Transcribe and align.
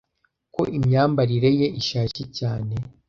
ko 0.53 0.61
imyambarire 0.77 1.49
ye 1.59 1.67
ishaje 1.81 2.23
cyane 2.37 2.73